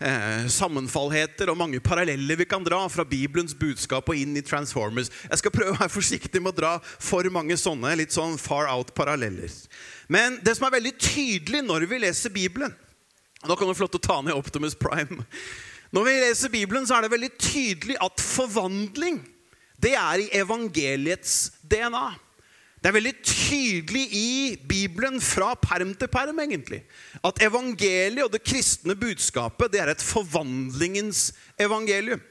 [0.00, 5.10] eh, sammenfallheter og mange paralleller vi kan dra fra Bibelens budskap og inn i Transformers.
[5.30, 8.70] Jeg skal prøve å være forsiktig med å dra for mange sånne litt sånn far
[8.72, 9.52] out-paralleller.
[10.12, 12.74] Men det som er veldig tydelig når vi leser Bibelen
[13.46, 15.22] Nå kan du få lov til å ta ned Optimus Prime.
[15.94, 19.20] Når vi leser Bibelen, så er det veldig tydelig at forvandling
[19.78, 22.16] det er i evangeliets DNA.
[22.86, 26.84] Det er veldig tydelig i Bibelen fra perm til perm egentlig,
[27.18, 32.22] at evangeliet og det kristne budskapet det er et forvandlingens evangelium.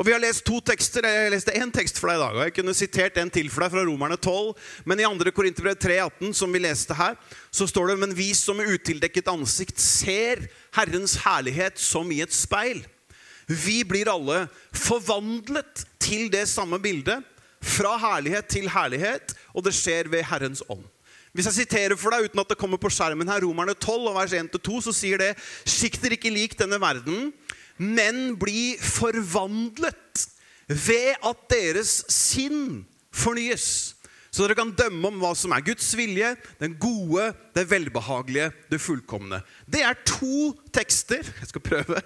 [0.00, 1.04] Og Vi har lest to tekster.
[1.04, 2.40] Jeg leste én tekst for deg i dag.
[2.40, 4.56] og Jeg kunne sitert en til for deg fra Romerne 12.
[4.88, 5.30] Men i 2.
[5.36, 7.12] Korinterbrev 3,18, som vi leste her,
[7.52, 12.32] så står det Men vi som med utildekket ansikt ser Herrens herlighet som i et
[12.32, 12.80] speil.
[13.44, 17.20] Vi blir alle forvandlet til det samme bildet.
[17.64, 20.84] Fra herlighet til herlighet, og det skjer ved Herrens ånd.
[21.36, 24.16] Hvis jeg siterer for deg uten at det kommer på skjermen her, Romerne 12, og
[24.16, 25.34] vers 1-2, så sier det
[25.68, 27.32] Sikt dere ikke lik denne verden,
[27.78, 30.24] men bli forvandlet
[30.66, 32.82] ved at deres sinn
[33.14, 33.97] fornyes.
[34.38, 36.28] Så dere kan dømme om hva som er Guds vilje,
[36.60, 39.40] den gode, det velbehagelige, det fullkomne.
[39.66, 41.98] Det er to tekster jeg skal prøve,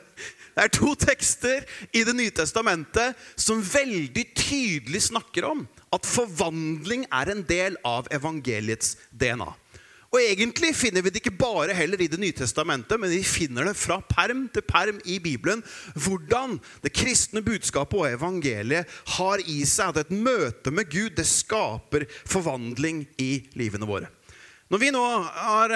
[0.55, 7.05] det er to tekster i Det nye testamentet som veldig tydelig snakker om at forvandling
[7.13, 9.53] er en del av evangeliets DNA.
[10.13, 13.65] Og Egentlig finner vi det ikke bare heller i Det nye testamentet, men vi finner
[13.65, 15.63] det fra perm til perm i Bibelen.
[15.97, 21.25] Hvordan det kristne budskapet og evangeliet har i seg at et møte med Gud det
[21.25, 24.13] skaper forvandling i livene våre.
[24.69, 25.73] Når vi nå har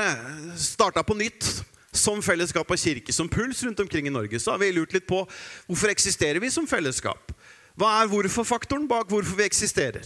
[0.61, 1.49] starta på nytt
[1.97, 5.09] som fellesskap av kirke, som puls rundt omkring i Norge, så har vi lurt litt
[5.09, 5.23] på
[5.65, 7.33] hvorfor eksisterer vi som fellesskap.
[7.77, 10.05] Hva er hvorfor-faktoren bak hvorfor vi eksisterer?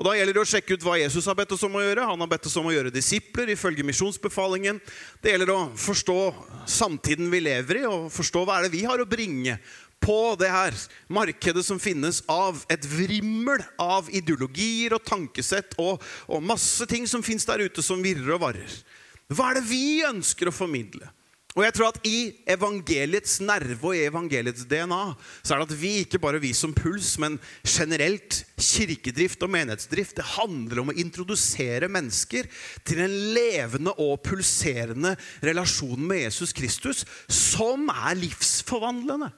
[0.00, 2.06] Og Da gjelder det å sjekke ut hva Jesus har bedt oss om å gjøre.
[2.08, 4.78] Han har bedt oss om å gjøre disipler ifølge misjonsbefalingen.
[5.20, 6.16] Det gjelder å forstå
[6.64, 9.58] samtiden vi lever i, og forstå hva er det vi har å bringe
[10.00, 10.78] på det her
[11.12, 16.00] markedet som finnes av et vrimmel av ideologier og tankesett og,
[16.32, 18.80] og masse ting som finnes der ute som virrer og varer.
[19.28, 21.12] Hva er det vi ønsker å formidle?
[21.58, 25.00] Og jeg tror at I evangeliets nerve og i evangeliets DNA
[25.42, 30.14] så er det at vi, ikke bare vi som puls, men generelt kirkedrift og menighetsdrift,
[30.20, 32.46] det handler om å introdusere mennesker
[32.86, 39.32] til en levende og pulserende relasjon med Jesus Kristus som er livsforvandlende.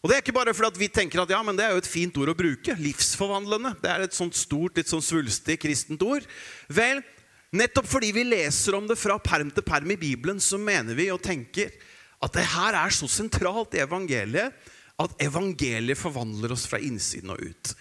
[0.00, 1.88] Og Det er ikke bare fordi vi tenker at ja, men det er jo et
[1.88, 2.72] fint ord å bruke.
[2.78, 3.74] Livsforvandlende.
[3.82, 6.24] Det er et sånt stort, litt sånn svulstig kristent ord.
[6.72, 7.02] Vel,
[7.50, 11.08] Nettopp fordi vi leser om det fra perm til perm i Bibelen, så mener vi
[11.10, 11.72] og tenker
[12.20, 14.54] at det her er så sentralt i evangeliet
[15.00, 17.72] at evangeliet forvandler oss fra innsiden og ut.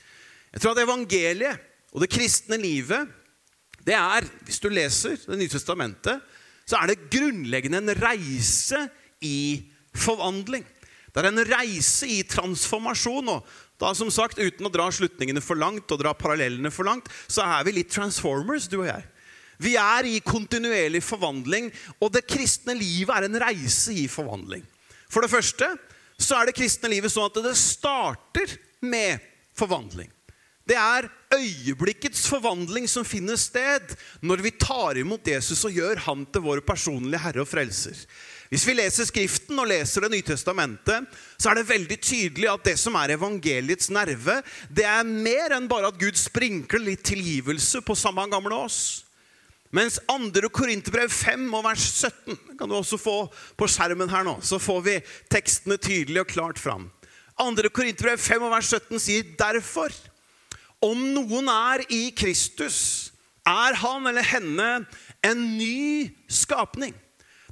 [0.54, 3.10] Jeg tror at evangeliet og det kristne livet,
[3.86, 6.22] det er, hvis du leser Det nye testamentet,
[6.68, 8.84] så er det grunnleggende en reise
[9.26, 10.66] i forvandling.
[11.10, 13.30] Det er en reise i transformasjon.
[13.34, 13.48] og
[13.82, 17.42] da, som sagt, Uten å dra slutningene for langt og dra parallellene for langt, så
[17.42, 19.08] er vi litt transformers, du og jeg.
[19.60, 21.68] Vi er i kontinuerlig forvandling,
[22.00, 24.64] og det kristne livet er en reise i forvandling.
[25.12, 25.74] For det første
[26.20, 29.20] så er det kristne livet sånn at det starter med
[29.58, 30.10] forvandling.
[30.70, 36.28] Det er øyeblikkets forvandling som finner sted når vi tar imot Jesus og gjør han
[36.30, 37.98] til vår personlige herre og frelser.
[38.50, 41.06] Hvis vi leser Skriften og leser Det nye testamentet,
[41.38, 45.70] så er det veldig tydelig at det som er evangeliets nerve, det er mer enn
[45.70, 49.09] bare at Gud sprinkler litt tilgivelse på samme gamle oss.
[49.76, 50.50] Mens 2.
[50.50, 53.18] Korinterbrev 5 og vers 17 kan du også få
[53.58, 54.40] på skjermen her nå.
[54.42, 54.96] Så får vi
[55.30, 56.88] tekstene tydelig og klart fram.
[57.38, 57.70] 2.
[57.74, 59.94] Korinterbrev 5 og vers 17 sier derfor
[60.82, 63.12] om noen er i Kristus,
[63.48, 64.68] er han eller henne
[65.26, 66.94] en ny skapning.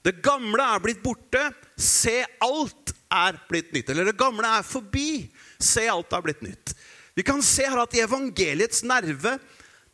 [0.05, 1.41] Det gamle er blitt borte.
[1.75, 3.89] Se, alt er blitt nytt.
[3.91, 5.27] Eller det gamle er forbi.
[5.59, 6.73] Se, alt er blitt nytt.
[7.17, 9.35] Vi kan se her at i evangeliets nerve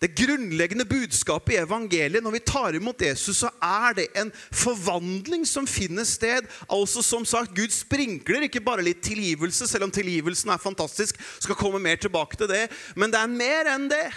[0.04, 5.46] det grunnleggende budskapet i evangeliet når vi tar imot Jesus, så er det en forvandling
[5.48, 6.50] som finner sted.
[6.68, 11.16] Altså som sagt, Gud sprinkler ikke bare litt tilgivelse, selv om tilgivelsen er fantastisk.
[11.40, 14.12] skal komme mer tilbake til det, Men det er mer enn det.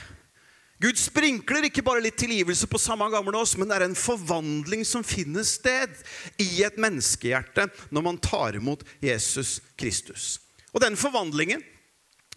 [0.83, 4.83] Gud sprinkler ikke bare litt tilgivelse på samme gamle oss, men det er en forvandling
[4.85, 5.95] som finner sted
[6.43, 10.41] i et menneskehjerte når man tar imot Jesus Kristus.
[10.75, 11.63] Og den forvandlingen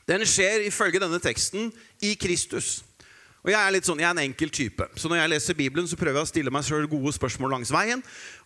[0.08, 2.80] den skjer ifølge denne teksten i Kristus.
[3.40, 5.88] Og Jeg er litt sånn, jeg er en enkel type, så når jeg leser Bibelen,
[5.88, 8.02] så prøver jeg å stille meg selv gode spørsmål langs veien.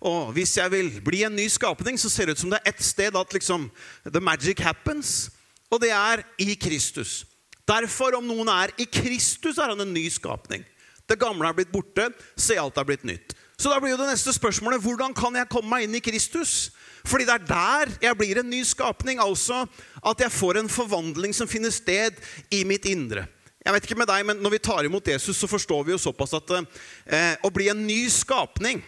[0.05, 2.73] Og Hvis jeg vil bli en ny skapning, så ser det ut som det er
[2.73, 3.71] ett sted at liksom,
[4.05, 5.31] the magic happens.
[5.73, 7.23] Og det er i Kristus.
[7.65, 10.65] Derfor, om noen er i Kristus, er han en ny skapning.
[11.09, 13.33] Det gamle er blitt borte, se alt er blitt nytt.
[13.57, 16.73] Så da blir jo det neste spørsmålet hvordan kan jeg komme meg inn i Kristus?
[17.07, 19.21] Fordi det er der jeg blir en ny skapning.
[19.23, 19.65] Altså
[20.03, 22.17] at jeg får en forvandling som finner sted
[22.51, 23.25] i mitt indre.
[23.63, 26.01] Jeg vet ikke med deg, men Når vi tar imot Jesus, så forstår vi jo
[26.01, 28.83] såpass at eh, å bli en ny skapning,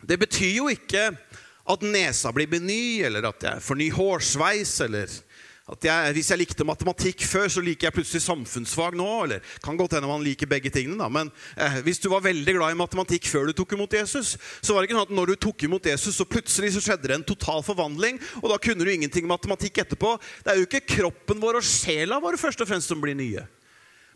[0.00, 1.10] det betyr jo ikke
[1.68, 5.10] at nesa blir ny, eller at jeg får ny hårsveis, eller
[5.68, 9.08] at jeg, hvis jeg likte matematikk før, så liker jeg plutselig samfunnsfag nå.
[9.26, 11.28] eller kan godt hende man liker begge tingene da, Men
[11.60, 14.80] eh, hvis du var veldig glad i matematikk før du tok imot Jesus, så var
[14.80, 17.28] det ikke sånn at når du tok imot Jesus, så plutselig så skjedde det en
[17.34, 20.16] total forvandling, og da kunne du ingenting matematikk etterpå.
[20.40, 23.44] Det er jo ikke kroppen vår og sjela vår først og fremst som blir nye.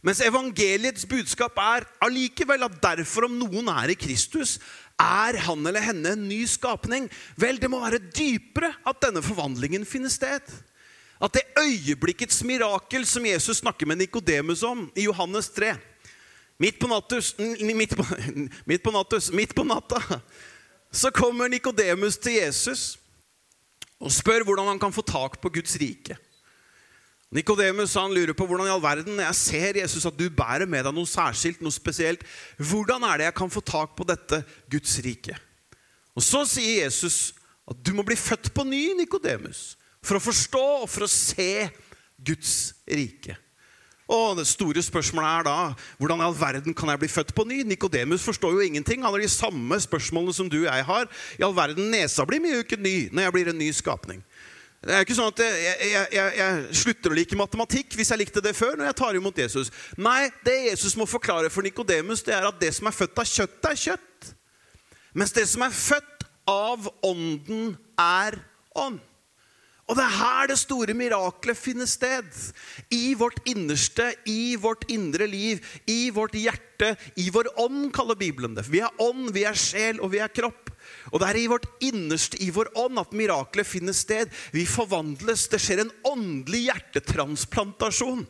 [0.03, 4.57] Mens evangeliets budskap er allikevel at derfor om noen er i Kristus,
[4.99, 7.07] er han eller henne en ny skapning?
[7.39, 10.43] Vel, det må være dypere at denne forvandlingen finner sted.
[11.23, 15.77] At det øyeblikkets mirakel som Jesus snakker med Nikodemus om i Johannes 3
[16.63, 18.05] Midt på, nattus, midt, på,
[18.71, 19.99] midt, på nattus, midt på natta
[20.93, 22.99] så kommer Nikodemus til Jesus
[24.03, 26.19] og spør hvordan han kan få tak på Guds rike.
[27.33, 30.93] Nikodemus lurer på hvordan i all verden jeg ser Jesus at du bærer med deg
[30.93, 32.21] noe særskilt, noe spesielt.
[32.61, 35.39] Hvordan er det jeg kan få tak på dette Guds rike?
[36.13, 37.33] Og Så sier Jesus
[37.65, 41.71] at du må bli født på ny, Nikodemus, for å forstå og for å se
[42.21, 43.39] Guds rike.
[44.13, 45.57] Og Det store spørsmålet er da
[45.97, 47.63] hvordan i all verden kan jeg bli født på ny?
[47.65, 49.01] Nikodemus forstår jo ingenting.
[49.01, 51.09] Han har de samme spørsmålene som du og jeg har.
[51.39, 54.21] I all verden, Nesa blir mye ikke ny når jeg blir en ny skapning.
[54.83, 58.19] Det er ikke sånn at jeg, jeg, jeg, jeg, slutter å like matematikk hvis jeg
[58.19, 58.75] likte det før.
[58.75, 59.71] når jeg tar imot Jesus.
[59.95, 63.71] Nei, det Jesus må forklare for Nikodemus, er at det som er født av kjøtt,
[63.71, 64.33] er kjøtt.
[65.15, 68.41] Mens det som er født av ånden, er
[68.75, 68.99] ånd.
[69.87, 72.27] Og det er her det store miraklet finner sted.
[72.91, 78.59] I vårt innerste, i vårt indre liv, i vårt hjerte, i vår ånd, kaller Bibelen
[78.59, 78.67] det.
[78.73, 80.72] Vi er ånd, vi er sjel, og vi er kropp.
[81.11, 84.31] Og det er i vårt innerste, i vår ånd, at miraklet finner sted.
[84.55, 85.49] Vi forvandles.
[85.51, 88.27] Det skjer en åndelig hjertetransplantasjon.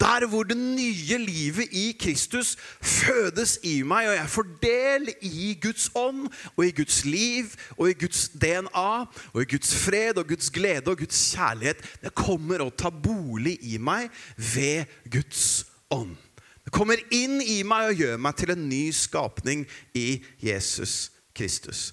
[0.00, 5.52] Der hvor det nye livet i Kristus fødes i meg, og jeg får del i
[5.62, 6.26] Guds ånd
[6.56, 10.90] og i Guds liv og i Guds DNA og i Guds fred og Guds glede
[10.90, 11.86] og Guds kjærlighet.
[12.02, 15.62] Det kommer å ta bolig i meg ved Guds
[15.94, 16.16] ånd.
[16.64, 21.88] Det kommer inn i meg og gjør meg til en ny skapning i Jesus Kristus.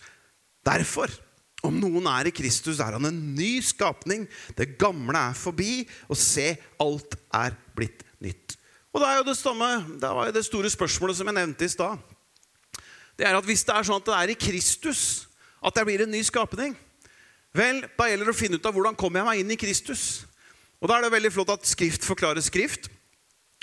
[0.65, 1.11] Derfor,
[1.65, 4.27] om noen er i Kristus, er han en ny skapning.
[4.57, 8.57] Det gamle er forbi, og se, alt er blitt nytt.
[8.91, 9.69] Og det er jo det, samme,
[10.01, 11.99] det var jo det store spørsmålet som jeg nevnte i stad.
[13.17, 15.03] Det er at Hvis det er sånn at det er i Kristus
[15.61, 16.73] at jeg blir en ny skapning,
[17.53, 20.23] vel, da gjelder det å finne ut av hvordan kommer jeg meg inn i Kristus.
[20.81, 22.89] Og Da er det veldig flott at Skrift forklarer Skrift.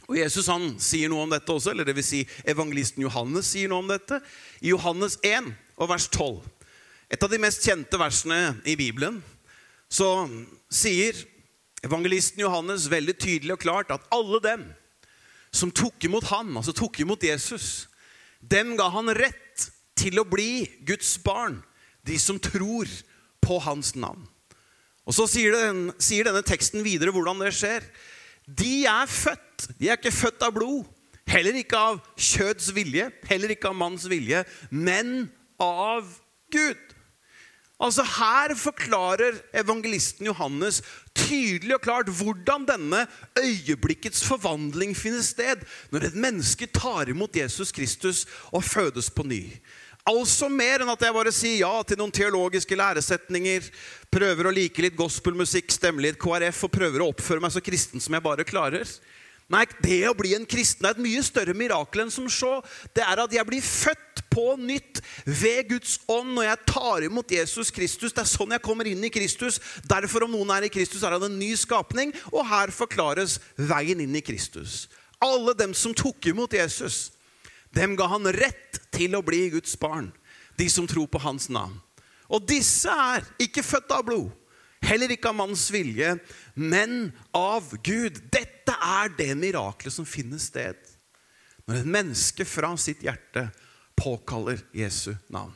[0.08, 3.68] Og Jesus han sier noe om dette også, eller det vil si evangelisten Johannes sier
[3.68, 4.22] noe om dette.
[4.64, 6.38] I Johannes 1 og vers 12
[7.08, 9.22] et av de mest kjente versene i Bibelen,
[9.88, 10.28] så
[10.68, 11.16] sier
[11.84, 14.66] evangelisten Johannes veldig tydelig og klart at alle dem
[15.54, 17.86] som tok imot han, altså tok imot Jesus,
[18.44, 21.62] dem ga han rett til å bli Guds barn,
[22.04, 22.90] de som tror
[23.40, 24.28] på hans navn.
[25.08, 27.86] Og Så sier, den, sier denne teksten videre hvordan det skjer.
[28.44, 29.47] De er født.
[29.78, 30.84] De er ikke født av blod,
[31.28, 35.28] heller ikke av kjøds vilje, heller ikke av manns vilje, men
[35.62, 36.06] av
[36.52, 36.88] Gud.
[37.78, 40.80] Altså Her forklarer evangelisten Johannes
[41.14, 43.04] tydelig og klart hvordan denne
[43.38, 49.44] øyeblikkets forvandling finner sted når et menneske tar imot Jesus Kristus og fødes på ny.
[50.08, 53.66] Altså mer enn at jeg bare sier ja til noen teologiske læresetninger,
[54.10, 58.02] prøver å like litt gospelmusikk, stemme litt KrF og prøver å oppføre meg så kristen
[58.02, 58.88] som jeg bare klarer.
[59.48, 62.58] Nei, det å bli en kristen er et mye større mirakel enn som så.
[62.92, 67.32] Det er at jeg blir født på nytt ved Guds ånd når jeg tar imot
[67.32, 68.12] Jesus Kristus.
[68.12, 69.56] Det er sånn jeg kommer inn i Kristus.
[69.88, 72.12] Derfor, om noen er i Kristus, er han en ny skapning.
[72.28, 74.84] Og her forklares veien inn i Kristus.
[75.24, 77.08] Alle dem som tok imot Jesus,
[77.74, 80.12] dem ga han rett til å bli Guds barn.
[80.60, 81.78] De som tror på hans navn.
[82.28, 84.28] Og disse er ikke født av blod,
[84.84, 86.16] heller ikke av manns vilje,
[86.54, 88.20] men av Gud.
[88.32, 90.78] Dette er det miraklet som finner sted
[91.68, 93.48] når et menneske fra sitt hjerte
[93.98, 95.52] påkaller Jesu navn.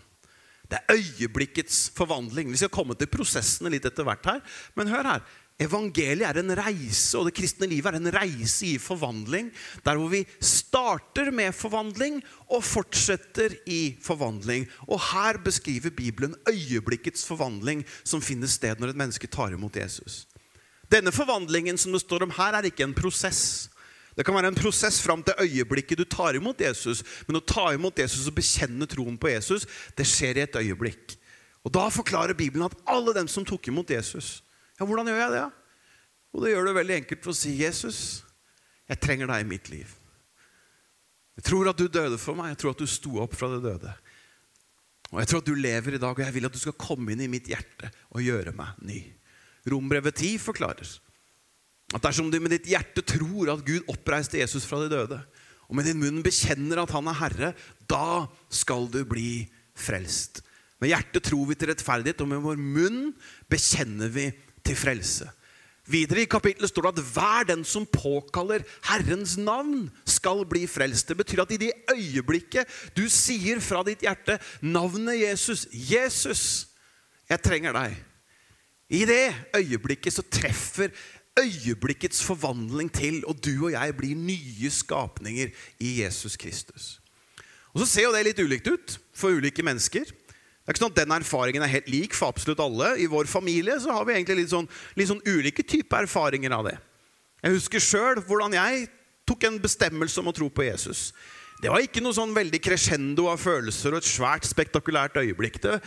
[0.69, 2.51] Det er øyeblikkets forvandling.
[2.53, 4.39] Vi skal komme til prosessene litt etter hvert her.
[4.77, 5.25] Men hør her.
[5.63, 9.51] Evangeliet er en reise, og det kristne livet er en reise i forvandling.
[9.85, 14.67] Der hvor vi starter med forvandling og fortsetter i forvandling.
[14.89, 20.27] Og her beskriver Bibelen øyeblikkets forvandling som finner sted når et menneske tar imot Jesus.
[20.91, 23.71] Denne forvandlingen som det står om her, er ikke en prosess.
[24.17, 27.01] Det kan være en prosess fram til øyeblikket du tar imot Jesus.
[27.29, 29.65] Men å ta imot Jesus og bekjenne troen på Jesus,
[29.97, 31.17] det skjer i et øyeblikk.
[31.65, 34.43] Og Da forklarer Bibelen at alle dem som tok imot Jesus
[34.83, 35.43] Ja, hvordan gjør jeg det?
[36.35, 37.99] Og det gjør du veldig enkelt for å si, 'Jesus,
[38.91, 39.93] jeg trenger deg i mitt liv'.
[41.39, 42.51] Jeg tror at du døde for meg.
[42.51, 43.95] Jeg tror at du sto opp fra det døde.
[45.13, 47.15] Og jeg tror at du lever i dag, og jeg vil at du skal komme
[47.15, 49.01] inn i mitt hjerte og gjøre meg ny.
[49.71, 50.99] Rombrevet 10 forklarer
[51.95, 55.21] at dersom du med ditt hjerte tror at Gud oppreiste Jesus fra de døde,
[55.69, 57.51] og med din munn bekjenner at han er Herre,
[57.87, 59.47] da skal du bli
[59.79, 60.43] frelst.
[60.83, 63.13] Med hjertet tror vi til rettferdighet, og med vår munn
[63.53, 64.33] bekjenner vi
[64.65, 65.29] til frelse.
[65.91, 71.09] Videre i kapittelet står det at hver den som påkaller Herrens navn, skal bli frelst.
[71.09, 76.69] Det betyr at i det øyeblikket du sier fra ditt hjerte navnet Jesus 'Jesus,
[77.29, 77.99] jeg trenger deg',
[78.93, 80.93] i det øyeblikket så treffer
[81.41, 85.49] øyeblikkets forvandling til, og du og jeg blir nye skapninger
[85.81, 87.01] i Jesus Kristus.
[87.73, 90.05] Og Så ser jo det litt ulikt ut for ulike mennesker.
[90.63, 92.93] Det er ikke sånn at Den erfaringen er helt lik for absolutt alle.
[93.03, 96.69] I vår familie så har vi egentlig litt sånn, litt sånn ulike typer erfaringer av
[96.69, 96.77] det.
[97.43, 98.85] Jeg husker sjøl hvordan jeg
[99.27, 101.11] tok en bestemmelse om å tro på Jesus.
[101.63, 105.59] Det var ikke noe sånn veldig crescendo av følelser og et svært spektakulært øyeblikk.
[105.63, 105.81] Det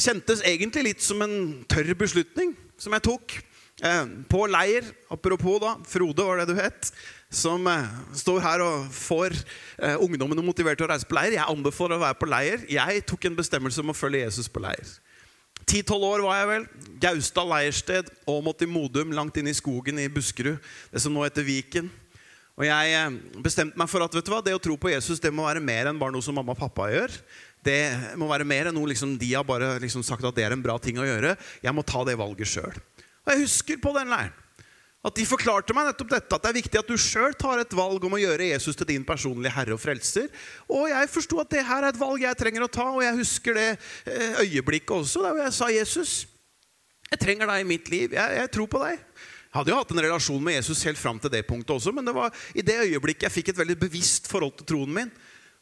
[0.00, 1.36] kjentes egentlig litt som en
[1.68, 3.36] tørr beslutning som jeg tok.
[3.84, 6.92] Eh, på leir, apropos da, Frode var det du het,
[7.36, 11.36] som eh, står her og får eh, ungdommene motivert til å reise på leir.
[11.36, 12.68] Jeg anbefaler å være på leir.
[12.70, 14.94] Jeg tok en bestemmelse om å følge Jesus på leir.
[15.64, 16.66] Ti-tolv år var jeg vel.
[17.02, 20.60] Gaustad leirsted, Åmot i Modum, langt inne i skogen i Buskerud.
[20.92, 21.90] Det som nå heter Viken.
[22.54, 25.32] Og jeg bestemte meg for at vet du hva, det å tro på Jesus det
[25.34, 27.16] må være mer enn bare noe som mamma og pappa gjør.
[27.64, 27.80] Det
[28.20, 30.62] må være mer enn noe liksom, de har bare liksom sagt at det er en
[30.62, 31.34] bra ting å gjøre.
[31.64, 32.80] Jeg må ta det valget sjøl.
[33.24, 34.40] Og jeg husker på den leiren
[35.04, 37.76] at de forklarte meg nettopp dette, at det er viktig at du sjøl tar et
[37.76, 40.30] valg om å gjøre Jesus til din personlige herre og frelser.
[40.64, 43.18] Og jeg forsto at det her er et valg jeg trenger å ta, og jeg
[43.18, 46.14] husker det eh, øyeblikket også der jeg sa Jesus,
[47.10, 48.16] jeg trenger deg i mitt liv.
[48.16, 48.96] Jeg, jeg tror på deg.
[48.96, 52.08] Jeg hadde jo hatt en relasjon med Jesus helt fram til det punktet også, men
[52.08, 55.12] det var i det øyeblikket jeg fikk et veldig bevisst forhold til troen min.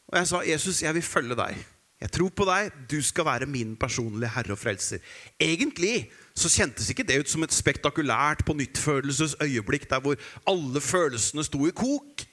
[0.09, 1.59] Og jeg sa, 'Jesus, jeg vil følge deg.
[2.01, 2.71] Jeg tror på deg.
[2.89, 5.03] Du skal være min personlige herre og frelser.'
[5.39, 10.17] Egentlig så kjentes ikke det ut som et spektakulært pånyttfølelsesøyeblikk der hvor
[10.49, 12.23] alle følelsene sto i kok.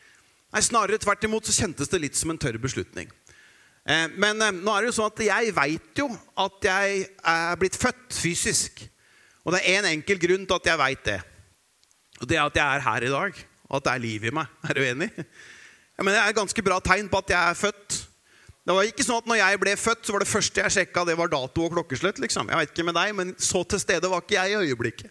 [0.51, 3.11] Nei, Snarere tvert imot så kjentes det litt som en tørr beslutning.
[3.85, 6.09] Eh, men eh, nå er det jo sånn at jeg veit jo
[6.41, 8.83] at jeg er blitt født fysisk.
[9.45, 11.21] Og det er én en enkel grunn til at jeg veit det.
[12.21, 14.35] Og det er at jeg er her i dag, og at det er liv i
[14.37, 14.57] meg.
[14.69, 15.11] Er du enig?
[15.17, 18.00] Ja, men Det er et ganske bra tegn på at jeg er født.
[18.71, 21.03] Det var ikke sånn at når jeg ble født, så var det første jeg sjekka,
[21.09, 22.21] det var dato og klokkeslett.
[22.23, 22.53] liksom.
[22.53, 25.11] Jeg vet ikke med deg, men så til stede var ikke jeg i øyeblikket.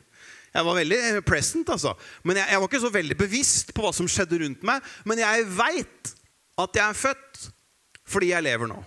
[0.54, 1.92] Jeg var veldig present, altså.
[2.24, 4.88] Men jeg, jeg var ikke så veldig bevisst på hva som skjedde rundt meg.
[5.04, 6.14] Men jeg veit
[6.64, 7.44] at jeg er født
[8.10, 8.80] fordi jeg lever nå.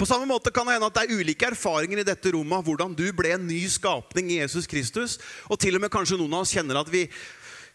[0.00, 2.96] På samme måte kan det hende at det er ulike erfaringer i dette rommet hvordan
[2.96, 5.18] du ble en ny skapning i Jesus Kristus.
[5.52, 7.04] Og til og med kanskje noen av oss kjenner at vi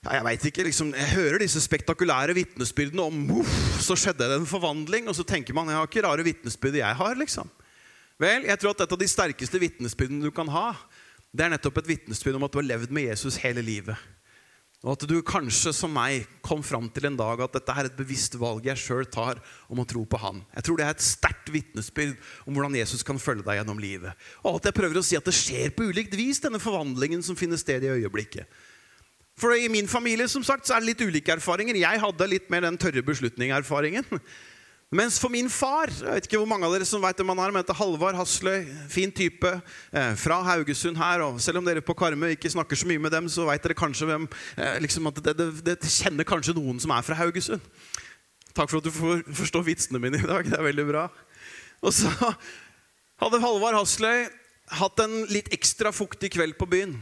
[0.06, 4.36] ja, jeg vet ikke, liksom, jeg hører disse spektakulære vitnesbyrdene om uff, så skjedde det
[4.38, 5.08] en forvandling.
[5.10, 7.16] Og så tenker man jeg har ikke rare vitnesbyrd jeg har.
[7.18, 7.50] liksom.
[8.22, 10.76] Vel, jeg tror at Et av de sterkeste vitnesbyrdene du kan ha,
[11.34, 13.98] det er nettopp et vitnesbyrd om at du har levd med Jesus hele livet.
[14.86, 17.98] Og at du kanskje som meg kom fram til en dag at dette er et
[17.98, 20.44] bevisst valg jeg sjøl tar om å tro på Han.
[20.54, 22.14] Jeg tror det er et sterkt vitnesbyrd
[22.46, 24.14] om hvordan Jesus kan følge deg gjennom livet.
[24.46, 27.40] Og at jeg prøver å si at det skjer på ulikt vis, denne forvandlingen som
[27.40, 28.46] finner sted i øyeblikket.
[29.40, 31.76] For i min familie som sagt, så er det litt ulike erfaringer.
[31.76, 34.08] Jeg hadde litt mer den tørre beslutning-erfaringen.
[34.96, 37.42] Mens for min far Jeg vet ikke hvor mange av dere som vet hvem han
[37.42, 38.64] er, men heter Halvard Hasløy.
[38.92, 41.24] Fin type eh, fra Haugesund her.
[41.26, 43.78] og Selv om dere på Karmøy ikke snakker så mye med dem, så vet dere
[43.78, 47.66] kanskje hvem eh, liksom at det, det, det, kjenner kanskje noen som er fra Haugesund.
[48.56, 50.48] Takk for at du for, forstår vitsene mine i dag.
[50.48, 51.10] Det er veldig bra.
[51.84, 52.14] Og så
[53.22, 54.30] hadde Halvard Hasløy
[54.80, 56.96] hatt en litt ekstra fuktig kveld på byen.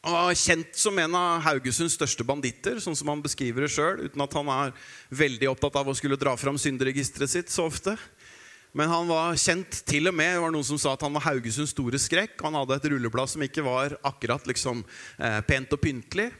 [0.00, 4.22] Og kjent som en av Haugesunds største banditter, sånn som han beskriver det sjøl, uten
[4.24, 4.70] at han er
[5.12, 7.98] veldig opptatt av å skulle dra fram synderegisteret sitt så ofte.
[8.72, 11.26] Men han var kjent til og med, det var noen som sa at han var
[11.26, 12.38] Haugesunds store skrekk.
[12.46, 14.84] Han hadde et rulleblad som ikke var akkurat liksom,
[15.18, 16.30] eh, pent og pyntelig.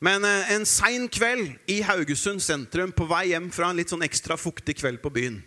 [0.00, 4.06] Men eh, en sein kveld i Haugesund sentrum, på vei hjem fra en litt sånn
[4.06, 5.42] ekstra fuktig kveld på byen,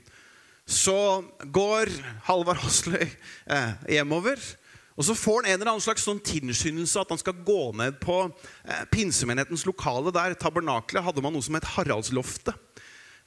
[0.68, 1.90] så går
[2.28, 4.38] Halvard Hasløy eh, hjemover.
[4.98, 8.00] Og Så får han en eller annen slags sånn tilskyndelse at han skal gå ned
[8.04, 10.36] på eh, pinsemenighetens lokale der.
[10.36, 12.58] Tabernaklet hadde man noe som het Haraldsloftet.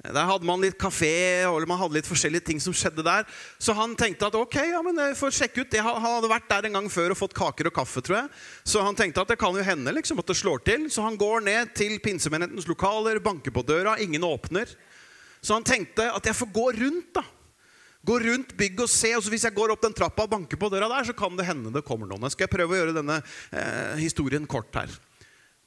[0.05, 3.25] Der hadde man litt kafé, eller man hadde litt forskjellige ting som skjedde der.
[3.63, 5.77] Så han tenkte at ok, ja, men jeg får sjekke ut.
[5.87, 8.43] Han hadde vært der en gang før og fått kaker og kaffe, tror jeg.
[8.69, 10.91] Så han tenkte at det kan jo hende liksom, at det slår til.
[10.93, 14.69] Så han går ned til pinsemenighetens lokaler, banker på døra, ingen åpner.
[15.41, 17.25] Så han tenkte at jeg får gå rundt, da.
[18.05, 19.15] Gå rundt bygget og se.
[19.17, 21.37] og så Hvis jeg går opp den trappa og banker på døra der, så kan
[21.39, 22.27] det hende det kommer noen.
[22.29, 23.21] Jeg skal prøve å gjøre denne
[23.51, 24.93] eh, historien kort her.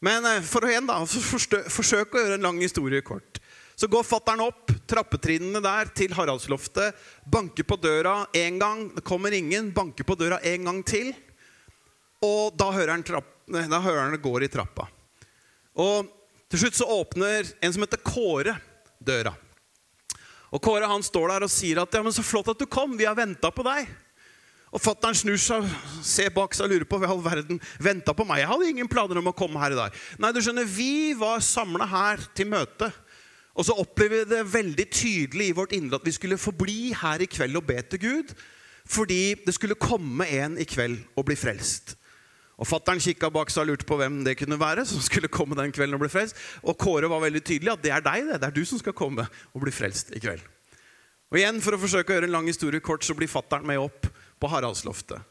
[0.04, 3.42] Men eh, for å igjen da, forsøk å gjøre en lang historie kort.
[3.78, 6.98] Så går fattern opp trappetrinnene der til Haraldsloftet,
[7.30, 8.88] banker på døra én gang.
[8.96, 9.70] Det kommer ingen.
[9.74, 11.12] Banker på døra en gang til.
[12.26, 14.88] Og da hører han, trapp, da hører han det går i trappa.
[15.78, 16.10] Og
[16.50, 18.56] til slutt så åpner en som heter Kåre,
[18.98, 19.36] døra.
[20.54, 22.98] Og Kåre han står der og sier at ja, men 'så flott at du kom.
[22.98, 23.88] Vi har venta på deg'.
[24.76, 25.64] Og Fattern snur seg,
[26.04, 28.42] ser bak seg og lurer på hva all verden venta på meg.
[28.44, 29.96] Jeg hadde ingen planer om å komme her i dag.
[30.20, 32.92] Nei, du skjønner, Vi var samla her til møte.
[33.58, 37.24] Og så opplever vi det veldig tydelig i vårt indre at vi skulle forbli her
[37.24, 38.36] i kveld og be til Gud.
[38.86, 41.96] Fordi det skulle komme en i kveld og bli frelst.
[42.58, 44.86] Og Fattern kikka bak seg og lurte på hvem det kunne være.
[44.86, 46.36] som skulle komme den kvelden Og bli frelst.
[46.64, 48.42] Og Kåre var veldig tydelig at det er deg, det.
[48.42, 50.42] Det er du som skal komme og bli frelst i kveld.
[51.30, 53.78] Og igjen, For å forsøke å gjøre en lang historie kort, så blir fattern med
[53.80, 54.08] opp
[54.40, 55.22] på Haraldsloftet.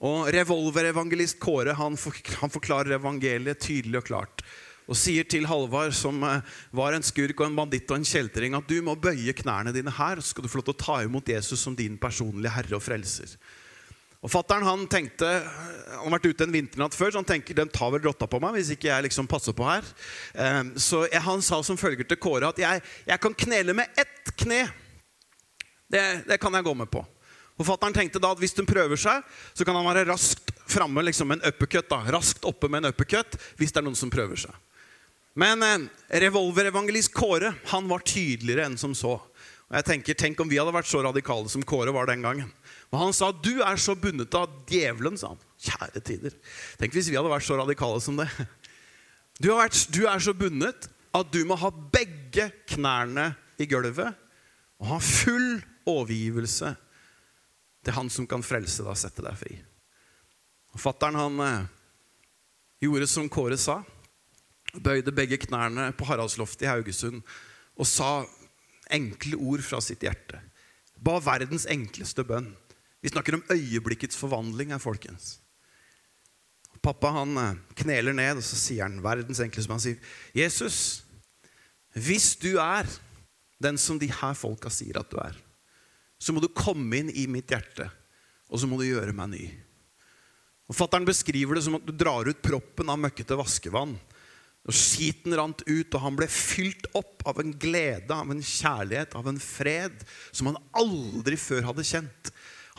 [0.00, 4.44] Og revolverevangelist Kåre han forklarer evangeliet tydelig og klart
[4.90, 6.42] og sier til Halvard, som eh,
[6.74, 9.92] var en skurk og en banditt og en kjeltring, at du må bøye knærne dine
[9.94, 12.78] her, så skal du få lov til å ta imot Jesus som din personlige herre
[12.78, 13.36] og frelser.
[14.20, 15.28] Og Fattern han tenkte,
[15.94, 18.40] han har vært ute en vinternatt før, så han tenker den tar vel rotta på
[18.42, 19.86] meg hvis ikke jeg liksom passer på her.
[20.76, 24.34] Så så han sa som følger til Kåre at jeg, jeg kan knele med ett
[24.36, 24.66] kne.
[25.90, 27.00] Det, det kan jeg gå med på.
[27.60, 31.02] Og Fattern tenkte da at hvis hun prøver seg, så kan han være raskt framme
[31.04, 31.88] liksom med en uppercut.
[31.90, 34.54] da, Raskt oppe med en uppercut hvis det er noen som prøver seg.
[35.40, 35.88] Men eh,
[36.24, 39.18] revolverevangelist Kåre han var tydeligere enn som så.
[39.70, 42.48] Og jeg tenker, Tenk om vi hadde vært så radikale som Kåre var den gangen.
[42.90, 45.18] Og Han sa du er så bundet av djevelen.
[45.18, 45.42] sa han.
[45.60, 46.34] Kjære tider.
[46.80, 48.28] Tenk hvis vi hadde vært så radikale som det.
[49.40, 53.30] Du, vært, du er så bundet at du må ha begge knærne
[53.60, 54.12] i gulvet
[54.80, 56.74] og ha full overgivelse
[57.84, 59.54] til Han som kan frelse deg og sette deg fri.
[60.76, 61.64] Fattern han eh,
[62.84, 63.80] gjorde som Kåre sa
[64.76, 67.22] bøyde begge knærne på Haraldsloftet i Haugesund
[67.80, 68.10] og sa
[68.92, 70.38] enkle ord fra sitt hjerte.
[71.00, 72.52] Ba verdens enkleste bønn.
[73.00, 75.38] Vi snakker om øyeblikkets forvandling her, folkens.
[76.84, 79.98] Pappa han eh, kneler ned, og så sier han verdens enkleste Han sier,
[80.34, 81.04] 'Jesus,
[81.92, 82.88] hvis du er
[83.60, 85.36] den som de her folka sier at du er,
[86.20, 87.88] så må du komme inn i mitt hjerte,
[88.48, 89.50] og så må du gjøre meg ny.'
[90.70, 93.96] Og Fattern beskriver det som at du drar ut proppen av møkkete vaskevann.
[94.68, 99.16] Og Skiten rant ut, og han ble fylt opp av en glede, av en kjærlighet,
[99.18, 102.30] av en fred som han aldri før hadde kjent.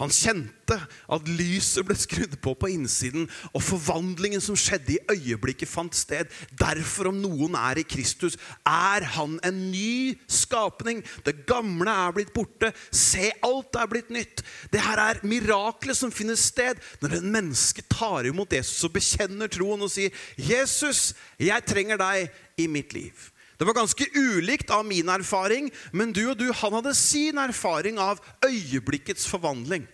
[0.01, 0.77] Han kjente
[1.13, 6.29] at lyset ble skrudd på på innsiden, og forvandlingen som skjedde i øyeblikket, fant sted.
[6.57, 11.03] Derfor, om noen er i Kristus, er han en ny skapning.
[11.25, 12.71] Det gamle er blitt borte.
[12.89, 14.43] Se, alt er blitt nytt.
[14.73, 19.51] Det her er miraklet som finner sted når en menneske tar imot Jesus og bekjenner
[19.51, 23.30] troen og sier, 'Jesus, jeg trenger deg i mitt liv'.
[23.61, 27.99] Det var ganske ulikt av min erfaring, men du og du, han hadde sin erfaring
[28.01, 29.85] av øyeblikkets forvandling.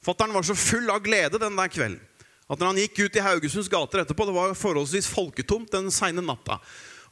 [0.00, 2.00] Fattern var så full av glede den der kvelden
[2.50, 6.24] at når han gikk ut i Haugesunds gater etterpå, det var forholdsvis folketomt den seine
[6.24, 6.56] natta,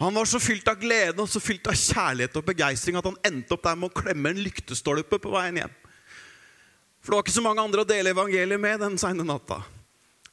[0.01, 3.19] han var så fylt av glede og så fylt av kjærlighet og begeistring at han
[3.27, 5.75] endte opp der med å klemme en lyktestolpe på veien hjem.
[7.03, 9.61] For det var ikke så mange andre å dele evangeliet med den seine natta.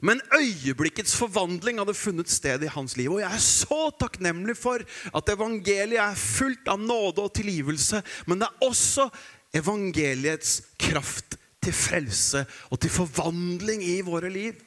[0.04, 3.14] Men øyeblikkets forvandling hadde funnet sted i hans liv.
[3.14, 4.84] Og jeg er så takknemlig for
[5.16, 8.04] at evangeliet er fullt av nåde og tilgivelse.
[8.28, 9.08] Men det er også
[9.56, 14.60] evangeliets kraft til frelse og til forvandling i våre liv.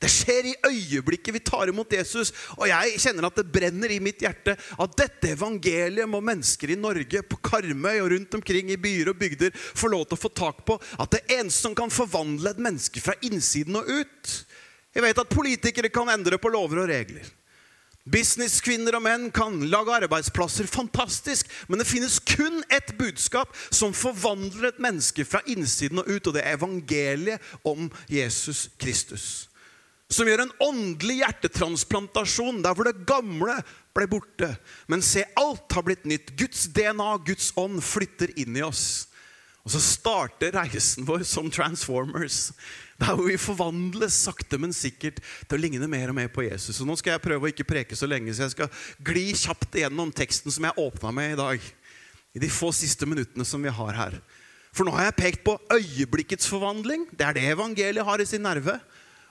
[0.00, 2.32] Det skjer i øyeblikket vi tar imot Jesus.
[2.56, 6.78] Og jeg kjenner at det brenner i mitt hjerte at dette evangeliet må mennesker i
[6.80, 10.32] Norge, på Karmøy og rundt omkring i byer og bygder få lov til å få
[10.32, 10.78] tak på.
[10.96, 14.32] At det eneste som kan forvandle et menneske fra innsiden og ut,
[14.94, 17.28] jeg vet at politikere kan endre på lover og regler.
[18.10, 20.66] Businesskvinner og menn kan lage arbeidsplasser.
[20.70, 21.50] Fantastisk.
[21.68, 26.34] Men det finnes kun ett budskap som forvandler et menneske fra innsiden og ut, og
[26.34, 29.46] det er evangeliet om Jesus Kristus.
[30.10, 33.60] Som gjør en åndelig hjertetransplantasjon der hvor det gamle
[33.94, 34.48] ble borte.
[34.90, 36.32] Men se, alt har blitt nytt.
[36.40, 39.06] Guds DNA, Guds ånd, flytter inn i oss.
[39.62, 42.48] Og så starter reisen vår som Transformers.
[43.00, 46.76] Der hvor vi forvandles sakte, men sikkert til å ligne mer og mer på Jesus.
[46.76, 49.78] Så Nå skal jeg prøve å ikke preke så lenge, så jeg skal gli kjapt
[49.80, 51.70] igjennom teksten som jeg åpna med i dag.
[52.30, 54.12] i de få siste minuttene som vi har her.
[54.70, 57.08] For nå har jeg pekt på øyeblikkets forvandling.
[57.10, 58.76] Det er det evangeliet har i sin nerve.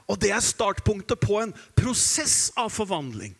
[0.10, 3.38] Og det er startpunktet på en prosess av forvandling.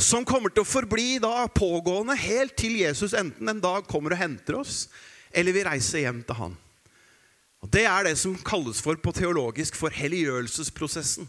[0.00, 4.22] Som kommer til å forbli da pågående helt til Jesus enten en dag kommer og
[4.22, 4.88] henter oss,
[5.30, 6.58] eller vi reiser hjem til han.
[7.60, 11.28] Og Det er det som kalles for på teologisk for helliggjørelsesprosessen.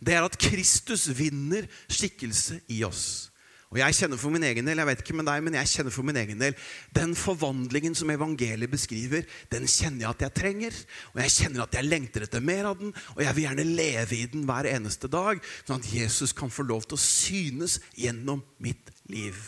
[0.00, 3.30] Det er at Kristus vinner skikkelse i oss.
[3.70, 5.94] Og jeg kjenner for min egen del, jeg vet ikke med deg, men jeg kjenner
[5.94, 6.56] for min egen del,
[6.96, 10.80] den forvandlingen som evangeliet beskriver, den kjenner jeg at jeg trenger.
[11.12, 14.18] Og jeg kjenner at jeg lengter etter mer av den, og jeg vil gjerne leve
[14.18, 15.38] i den hver eneste dag.
[15.62, 19.38] Sånn at Jesus kan få lov til å synes gjennom mitt liv.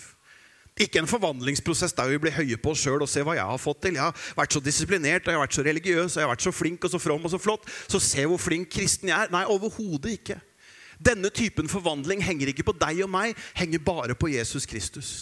[0.83, 3.61] Ikke en forvandlingsprosess der vi blir høye på oss sjøl og ser hva jeg har
[3.61, 3.99] fått til.
[3.99, 6.87] Jeg har vært så disiplinert, jeg har vært så religiøs, jeg har vært så flink
[6.87, 7.69] og så from og så flott.
[7.87, 9.33] Så se hvor flink kristen jeg er.
[9.35, 10.41] Nei, overhodet ikke.
[11.03, 15.13] Denne typen forvandling henger ikke på deg og meg, henger bare på Jesus Kristus.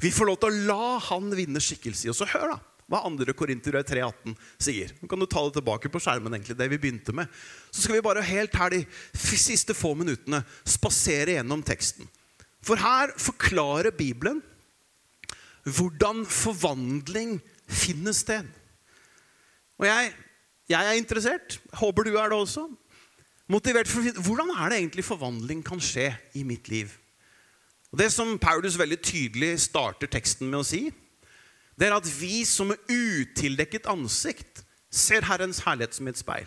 [0.00, 2.20] Vi får lov til å la han vinne skikkelse i oss.
[2.24, 2.58] Og hør da,
[2.90, 3.34] hva 2.
[3.38, 4.92] Korinter 3,18 sier.
[5.00, 7.30] Nå kan du ta det tilbake på skjermen, egentlig, det vi begynte med.
[7.70, 8.82] Så skal vi bare helt her de
[9.14, 12.08] siste få minuttene spasere gjennom teksten.
[12.66, 14.42] For her forklarer Bibelen
[15.64, 18.46] hvordan forvandling finner sted.
[19.80, 20.12] Og jeg,
[20.68, 21.60] jeg er interessert.
[21.80, 22.66] Håper du er det også.
[23.50, 26.92] Motivert for Hvordan er det egentlig forvandling kan skje i mitt liv?
[27.90, 30.84] Og Det som Paulus veldig tydelig starter teksten med å si,
[31.74, 36.46] det er at vi som med utildekket ansikt ser Herrens herlighet som et speil.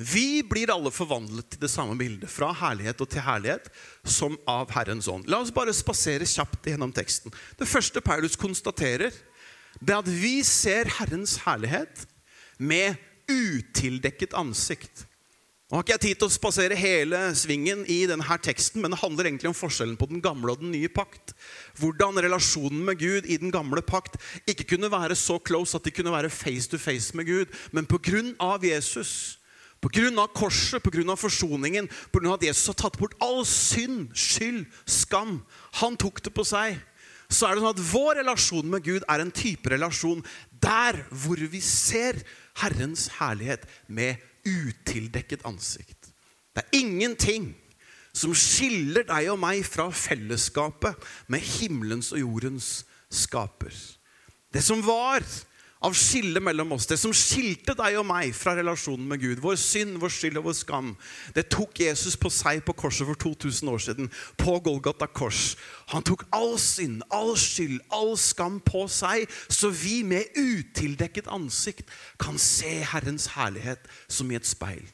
[0.00, 3.66] Vi blir alle forvandlet til det samme bildet, fra herlighet og til herlighet,
[4.08, 5.26] som av Herrens ånd.
[5.28, 7.34] La oss bare spasere kjapt gjennom teksten.
[7.60, 9.12] Det første Paulus konstaterer,
[9.76, 12.06] det er at vi ser Herrens herlighet
[12.56, 12.96] med
[13.28, 15.04] utildekket ansikt.
[15.70, 18.98] Nå har ikke jeg tid til å spasere hele svingen i denne teksten, men det
[19.04, 21.30] handler egentlig om forskjellen på den gamle og den nye pakt.
[21.78, 24.16] Hvordan relasjonen med Gud i den gamle pakt
[24.50, 27.86] ikke kunne være så close at de kunne være face to face med Gud, men
[27.86, 28.56] pga.
[28.64, 29.38] Jesus,
[29.80, 30.26] pga.
[30.34, 31.16] korset, pga.
[31.16, 32.34] forsoningen, pga.
[32.34, 35.42] at Jesus har tatt bort all synd, skyld, skam
[35.80, 36.78] Han tok det på seg.
[37.30, 41.38] Så er det sånn at vår relasjon med Gud er en type relasjon der hvor
[41.38, 42.18] vi ser
[42.58, 46.10] Herrens herlighet med utildekket ansikt.
[46.50, 47.52] Det er ingenting
[48.16, 50.98] som skiller deg og meg fra fellesskapet
[51.30, 52.70] med himmelens og jordens
[53.06, 53.70] skaper.
[54.50, 55.22] Det som var
[55.80, 59.56] av skille mellom oss, det som skilte deg og meg fra relasjonen med Gud, vår
[59.60, 60.90] synd, vår skyld og vår skam,
[61.36, 65.54] det tok Jesus på seg på korset for 2000 år siden, på Golgata kors.
[65.94, 71.88] Han tok all synd, all skyld, all skam på seg, så vi med utildekket ansikt
[72.20, 74.84] kan se Herrens herlighet som i et speil.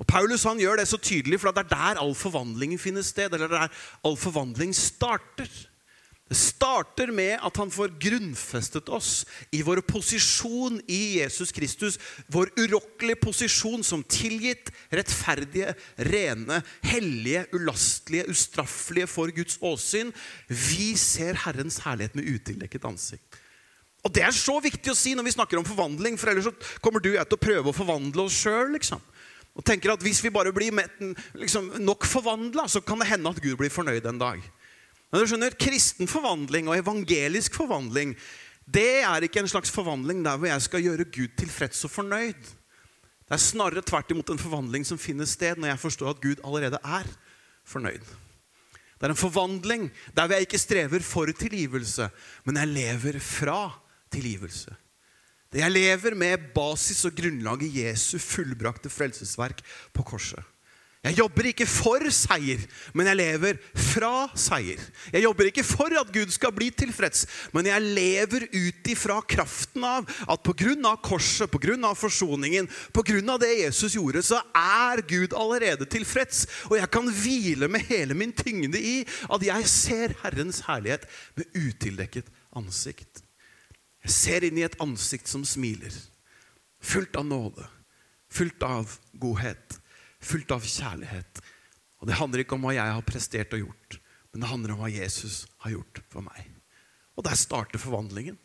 [0.00, 3.32] Og Paulus han gjør det så tydelig, for det er der all forvandling finner sted.
[3.32, 5.48] eller det er der all forvandling starter.
[6.30, 11.96] Det starter med at han får grunnfestet oss i vår posisjon i Jesus Kristus.
[12.30, 15.74] Vår urokkelige posisjon som tilgitt, rettferdige,
[16.06, 20.14] rene, hellige, ulastelige, ustraffelige for Guds åsyn.
[20.46, 23.40] Vi ser Herrens herlighet med utildekket ansikt.
[24.06, 26.46] Og Det er så viktig å si når vi snakker om forvandling, for ellers
[26.80, 28.70] kommer du og jeg til å prøve å forvandle oss sjøl.
[28.78, 29.02] Liksom.
[29.58, 30.70] Og tenker at hvis vi bare blir
[31.34, 34.50] liksom, nok forvandla, så kan det hende at Gud blir fornøyd en dag.
[35.10, 38.14] Men du skjønner, Kristen forvandling og evangelisk forvandling
[38.70, 42.42] det er ikke en slags forvandling der hvor jeg skal gjøre Gud tilfreds og fornøyd.
[43.26, 46.42] Det er snarere tvert imot en forvandling som finner sted når jeg forstår at Gud
[46.44, 47.08] allerede er
[47.66, 48.04] fornøyd.
[49.00, 52.10] Det er en forvandling der hvor jeg ikke strever for tilgivelse,
[52.44, 53.62] men jeg lever fra
[54.12, 54.74] tilgivelse.
[55.50, 60.44] Det jeg lever med basis og grunnlag i Jesu fullbrakte frelsesverk på korset.
[61.00, 62.60] Jeg jobber ikke for seier,
[62.92, 64.82] men jeg lever fra seier.
[65.08, 67.22] Jeg jobber ikke for at Gud skal bli tilfreds,
[67.56, 70.92] men jeg lever ut ifra kraften av at pga.
[71.00, 71.94] korset, pga.
[71.96, 73.38] forsoningen, pga.
[73.40, 76.46] det Jesus gjorde, så er Gud allerede tilfreds.
[76.68, 79.00] Og jeg kan hvile med hele min tyngde i
[79.32, 83.24] at jeg ser Herrens herlighet med utildekket ansikt.
[84.04, 85.96] Jeg ser inn i et ansikt som smiler,
[86.82, 87.64] fullt av nåde,
[88.28, 89.80] fullt av godhet
[90.20, 91.40] fullt av kjærlighet.
[92.00, 93.98] Og Det handler ikke om hva jeg har prestert og gjort,
[94.32, 96.46] men det handler om hva Jesus har gjort for meg.
[97.18, 98.38] Og der starter forvandlingen.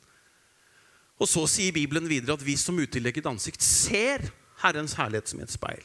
[1.16, 4.26] Og så sier Bibelen videre at vi som utildekket ansikt ser
[4.60, 5.84] Herrens herlighet som et speil.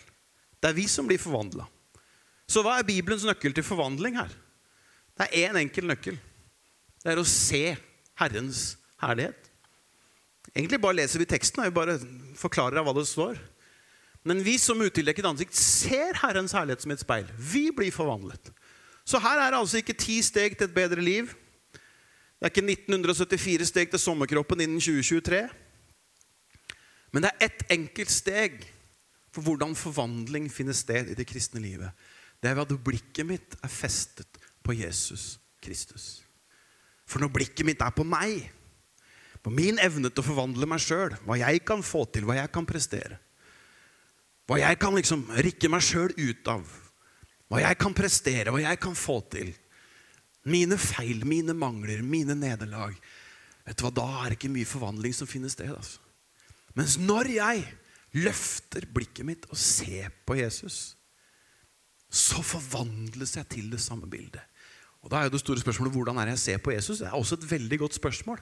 [0.59, 1.69] Det er vi som blir forvandla.
[2.51, 4.33] Så hva er Bibelens nøkkel til forvandling her?
[5.15, 6.19] Det er én en enkel nøkkel.
[7.01, 7.77] Det er å se
[8.19, 9.51] Herrens herlighet.
[10.51, 11.97] Egentlig bare leser vi teksten og bare
[12.39, 13.39] forklarer hva det står.
[14.27, 17.29] Men vi som utildekket ansikt ser Herrens herlighet som et speil.
[17.37, 18.51] Vi blir forvandlet.
[19.09, 21.33] Så her er det altså ikke ti steg til et bedre liv.
[22.41, 25.41] Det er ikke 1974 steg til sommerkroppen innen 2023.
[27.13, 28.61] Men det er ett enkelt steg
[29.35, 31.91] for hvordan forvandling finner sted i det kristne livet.
[32.41, 36.23] Det er ved at blikket mitt er festet på Jesus Kristus.
[37.09, 38.47] For når blikket mitt er på meg,
[39.41, 42.53] på min evne til å forvandle meg sjøl, hva jeg kan få til, hva jeg
[42.53, 43.19] kan prestere,
[44.51, 46.65] hva jeg kan liksom rikke meg sjøl ut av,
[47.47, 49.53] hva jeg kan prestere, hva jeg kan få til,
[50.51, 52.97] mine feil, mine mangler, mine nederlag
[53.61, 55.69] Vet du hva, Da er det ikke mye forvandling som finner sted.
[55.69, 56.01] altså.
[56.75, 57.67] Mens når jeg
[58.17, 60.97] løfter blikket mitt og ser på Jesus,
[62.11, 64.43] så forvandles jeg til det samme bildet.
[65.05, 66.99] Og Da er jo det store spørsmålet hvordan er jeg ser på Jesus.
[66.99, 68.41] Det er også et veldig godt spørsmål.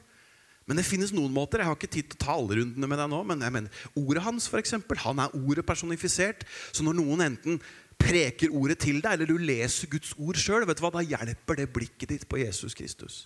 [0.69, 1.63] Men det finnes noen måter.
[1.63, 3.23] Jeg har ikke tid til å ta alle rundene med deg nå.
[3.31, 6.45] Men jeg mener, ordet hans, for eksempel, han er ordet personifisert.
[6.77, 7.57] Så når noen enten
[7.99, 12.29] preker ordet til deg, eller du leser Guds ord sjøl, da hjelper det blikket ditt
[12.29, 13.25] på Jesus Kristus.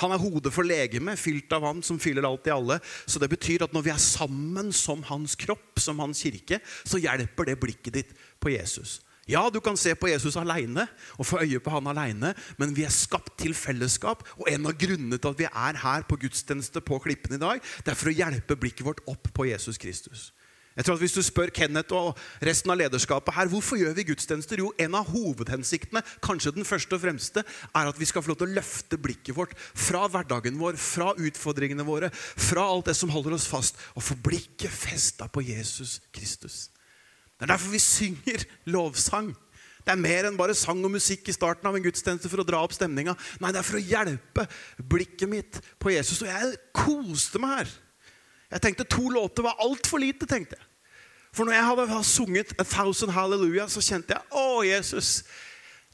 [0.00, 2.78] Han er hodet for legemet, fylt av Han som fyller alt i alle.
[3.06, 7.00] Så det betyr at når vi er sammen som Hans kropp, som Hans kirke, så
[7.00, 9.00] hjelper det blikket ditt på Jesus.
[9.30, 12.82] Ja, du kan se på Jesus alene og få øye på han alene, men vi
[12.86, 14.24] er skapt til fellesskap.
[14.40, 17.62] Og en av grunnene til at vi er her på gudstjeneste på Klippen i dag,
[17.84, 20.30] det er for å hjelpe blikket vårt opp på Jesus Kristus.
[20.76, 24.06] Jeg tror at Hvis du spør Kenneth og resten av lederskapet her, hvorfor gjør vi
[24.08, 28.32] gudstjenester, jo, en av hovedhensiktene, kanskje den første og fremste, er at vi skal få
[28.32, 32.96] lov til å løfte blikket vårt fra hverdagen vår, fra utfordringene våre, fra alt det
[32.96, 36.70] som holder oss fast, og få blikket festa på Jesus Kristus.
[37.40, 39.30] Det er derfor vi synger lovsang.
[39.80, 42.44] Det er mer enn bare sang og musikk i starten av en gudstjeneste for å
[42.44, 43.14] dra opp stemninga.
[43.40, 44.44] Nei, det er for å hjelpe
[44.76, 46.20] blikket mitt på Jesus.
[46.20, 47.70] Og jeg koste meg her.
[48.50, 50.28] Jeg tenkte to låter var altfor lite.
[50.28, 50.66] tenkte jeg.
[51.32, 55.22] For når jeg hadde sunget A Thousand Hallelujah, så kjente jeg Å, Jesus.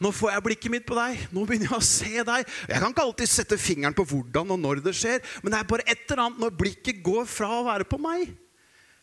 [0.03, 1.21] Nå får jeg blikket mitt på deg.
[1.31, 2.49] Nå begynner jeg å se deg.
[2.67, 5.71] Jeg kan ikke alltid sette fingeren på hvordan og når det skjer, men det er
[5.71, 8.35] bare et eller annet når blikket går fra å være på meg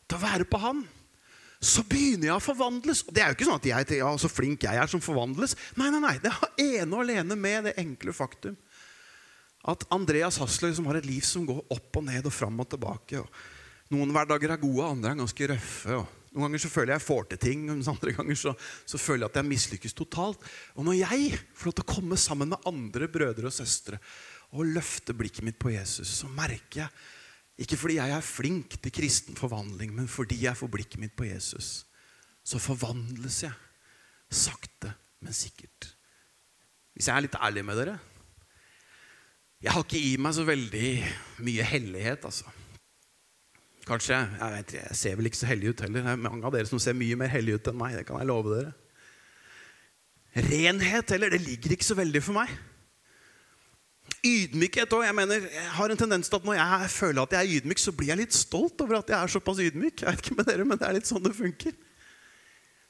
[0.04, 0.84] til å være på Han
[1.64, 3.06] så begynner jeg å forvandles.
[3.10, 5.56] Det er jo ikke sånn at jeg ja, så flink jeg er som forvandles.
[5.80, 8.58] Nei, nei, nei, Det har ene og alene med det enkle faktum
[9.72, 12.68] at Andreas Hasler som har et liv som går opp og ned og fram og
[12.74, 13.22] tilbake.
[13.22, 16.02] Og noen hverdager er gode, andre er ganske røffe.
[16.02, 18.56] og Noen ganger så føler jeg jeg får til ting, mens andre ganger så,
[18.90, 20.48] så føler jeg at jeg mislykkes totalt.
[20.76, 24.02] Og når jeg får lov til å komme sammen med andre brødre og søstre
[24.54, 26.92] og løfte blikket mitt på Jesus, så merker jeg
[27.60, 31.28] ikke fordi jeg er flink til kristen forvandling, men fordi jeg får blikket mitt på
[31.28, 31.86] Jesus.
[32.44, 33.54] Så forvandles jeg.
[34.34, 35.92] Sakte, men sikkert.
[36.94, 37.96] Hvis jeg er litt ærlig med dere
[39.64, 40.90] Jeg har ikke i meg så veldig
[41.46, 42.50] mye hellighet, altså.
[43.88, 46.04] Kanskje, jeg, vet, jeg ser vel ikke så hellig ut heller.
[46.04, 47.96] Det er mange av dere som ser mye mer hellig ut enn meg.
[48.00, 48.74] det kan jeg love dere.
[50.34, 52.52] Renhet heller, det ligger ikke så veldig for meg.
[54.24, 55.04] Ydmykhet òg.
[55.04, 57.82] Jeg mener, jeg har en tendens til at når jeg føler at jeg er ydmyk,
[57.82, 60.04] så blir jeg litt stolt over at jeg er såpass ydmyk.
[60.04, 61.76] Jeg vet ikke med dere, men det er litt sånn det funker.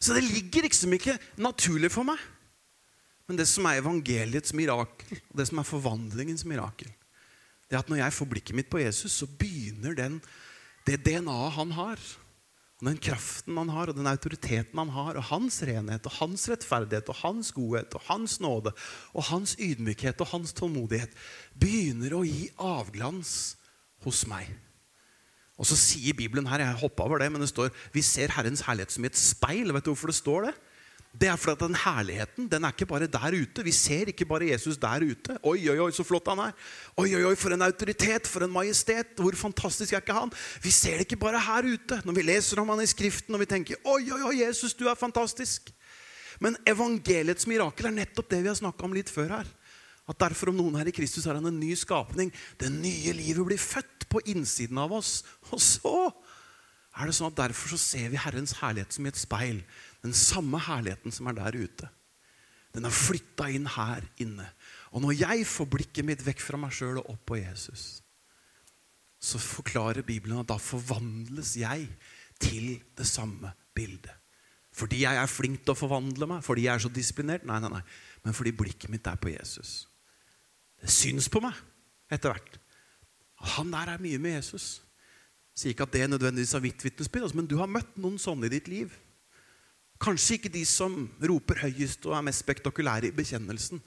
[0.04, 2.22] Så det ligger liksom ikke naturlig for meg.
[3.26, 6.92] Men det som er evangeliets mirakel, og det som er forvandlingens mirakel,
[7.66, 10.20] det er at når jeg får blikket mitt på Jesus, så begynner den,
[10.86, 12.02] det DNA-et han har,
[12.84, 16.50] og den kraften han har, og den autoriteten han har, og hans renhet, og hans
[16.52, 18.74] rettferdighet, og hans godhet, og hans nåde,
[19.16, 21.16] og hans ydmykhet og hans tålmodighet,
[21.56, 23.56] begynner å gi avglans
[24.04, 24.52] hos meg.
[25.56, 28.66] Og så sier Bibelen her, jeg hoppa over det, men det står vi ser Herrens
[28.68, 29.72] herlighet som i et speil.
[29.72, 30.54] Vet du hvorfor det står det?
[31.14, 33.64] Det er fordi at den herligheten den er ikke bare der ute.
[33.64, 35.38] Vi ser ikke bare Jesus der ute.
[35.46, 36.56] Oi, oi, oi, så flott han er.
[36.98, 39.14] Oi, oi, oi, For en autoritet, for en majestet.
[39.18, 40.34] Hvor fantastisk er ikke han?
[40.64, 43.44] Vi ser det ikke bare her ute når vi leser om han i Skriften og
[43.44, 45.70] vi tenker oi, oi, oi, Jesus, du er fantastisk.
[46.42, 49.54] Men evangeliets mirakel er nettopp det vi har snakka om litt før her.
[50.10, 52.34] At derfor om noen her i Kristus er han en ny skapning.
[52.60, 55.22] Det nye livet blir født på innsiden av oss.
[55.54, 55.96] Og så
[56.94, 59.62] er det sånn at derfor så ser vi Herrens herlighet som i et speil.
[60.04, 61.90] Den samme herligheten som er der ute.
[62.74, 64.48] Den er flytta inn her inne.
[64.92, 68.02] Og når jeg får blikket mitt vekk fra meg sjøl og opp på Jesus,
[69.24, 71.88] så forklarer Bibelen at da forvandles jeg
[72.42, 74.12] til det samme bildet.
[74.74, 77.46] Fordi jeg er flink til å forvandle meg, fordi jeg er så disiplinert?
[77.46, 77.84] Nei, nei, nei.
[78.26, 79.84] Men fordi blikket mitt er på Jesus.
[80.82, 81.56] Det syns på meg
[82.12, 82.58] etter hvert.
[83.54, 84.82] Han der er mye med Jesus.
[85.54, 88.50] Sier ikke at det nødvendigvis er hvitt vitnesbyrd, altså, men du har møtt noen sånne
[88.50, 88.96] i ditt liv.
[90.04, 93.80] Kanskje ikke de som roper høyest og er mest spektakulære i bekjennelsen.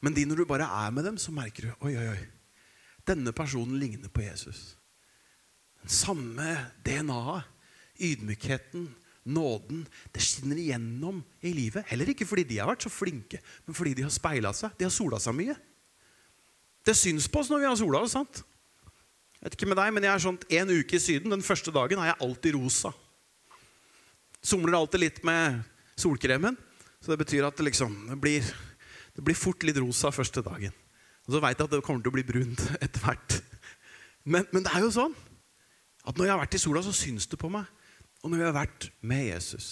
[0.00, 2.20] Men de når du bare er med dem, så merker du oi, oi, oi.
[3.06, 4.78] Denne personen ligner på Jesus.
[5.82, 7.56] Den samme DNA-et,
[8.00, 8.86] ydmykheten,
[9.28, 9.82] nåden,
[10.14, 11.84] det skinner igjennom i livet.
[11.90, 14.72] Heller ikke fordi de har vært så flinke, men fordi de har speila seg.
[14.78, 15.56] De har sola seg mye.
[16.86, 18.00] Det syns på oss når vi har sola.
[18.08, 18.40] sant?
[19.36, 21.72] Jeg vet ikke med deg, men jeg er sånn En uke i Syden, den første
[21.72, 22.94] dagen, er jeg alltid rosa.
[24.42, 25.60] Somler alltid litt med
[26.00, 26.56] solkremen.
[27.00, 28.44] Så det betyr at det liksom det blir,
[29.16, 30.74] det blir fort litt rosa første dagen.
[31.26, 33.40] Og så veit jeg at det kommer til å bli brunt etter hvert.
[34.24, 35.16] Men, men, det er jo sånn
[36.08, 37.68] at når jeg har vært i sola, så syns det på meg.
[38.20, 39.68] Og når jeg har vært med Jesus,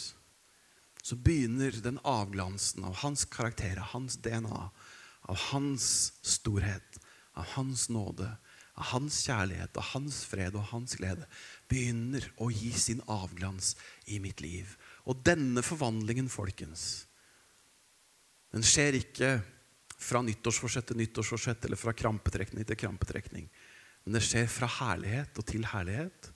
[1.04, 4.68] så begynner den avglansen av hans karakter, av hans DNA,
[5.28, 5.88] av hans
[6.24, 7.00] storhet,
[7.36, 8.28] av hans nåde,
[8.92, 11.26] hans kjærlighet, og hans fred og hans glede,
[11.70, 13.74] begynner å gi sin avglans
[14.06, 14.74] i mitt liv.
[15.08, 17.06] Og denne forvandlingen, folkens,
[18.54, 19.32] den skjer ikke
[19.98, 23.48] fra nyttårsforsett til nyttårsforsett eller fra krampetrekning til krampetrekning.
[24.04, 26.30] Men det skjer fra herlighet og til herlighet,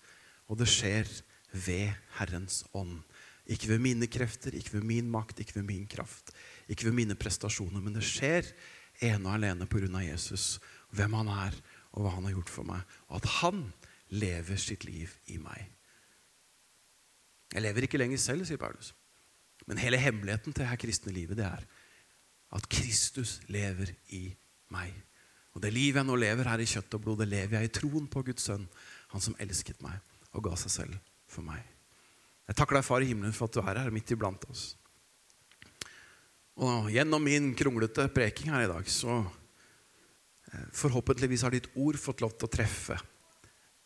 [0.51, 1.09] og det skjer
[1.53, 2.99] ved Herrens ånd.
[3.51, 6.35] Ikke ved mine krefter, ikke ved min makt, ikke ved min kraft,
[6.71, 7.81] ikke ved mine prestasjoner.
[7.81, 8.49] Men det skjer
[9.03, 10.03] ene og alene pga.
[10.05, 10.59] Jesus,
[10.93, 11.57] hvem han er,
[11.93, 12.83] og hva han har gjort for meg.
[13.11, 13.63] Og at han
[14.13, 15.69] lever sitt liv i meg.
[17.53, 18.93] Jeg lever ikke lenger selv, sier Paulus.
[19.69, 21.65] Men hele hemmeligheten til det her kristne livet det er
[22.53, 24.27] at Kristus lever i
[24.73, 24.93] meg.
[25.53, 27.75] Og det livet jeg nå lever her i kjøtt og blod, det lever jeg i
[27.77, 28.65] troen på Guds sønn,
[29.13, 30.01] han som elsket meg
[30.33, 30.97] og ga seg selv
[31.29, 31.61] for meg.
[32.49, 34.73] Jeg takker deg, Far i himmelen, for at du er her midt iblant oss.
[36.61, 39.23] Og gjennom min kronglete preking her i dag, så
[40.77, 42.99] forhåpentligvis har ditt ord fått lov til å treffe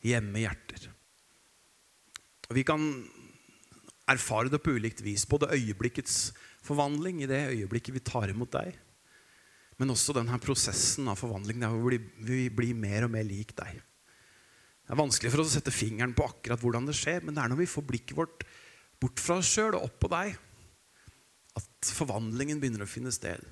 [0.07, 0.89] hjemme hjerter.
[2.47, 2.83] Og vi kan
[4.11, 5.27] erfare det på ulikt vis.
[5.29, 6.33] Både øyeblikkets
[6.67, 8.75] forvandling i det øyeblikket vi tar imot deg,
[9.77, 11.75] men også denne prosessen av forvandling der
[12.25, 13.83] vi blir, mer og mer lik deg.
[14.87, 17.43] Det er vanskelig for oss å sette fingeren på akkurat hvordan det skjer, men det
[17.43, 18.47] er når vi får blikket vårt
[19.03, 20.37] bort fra oss sjøl og opp på deg,
[21.59, 23.43] at forvandlingen begynner å finne sted.